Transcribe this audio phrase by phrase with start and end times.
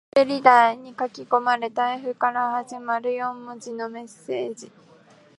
[0.17, 4.71] 滑り台に書き込まれた Ｆ から始まる四文字のメッセージ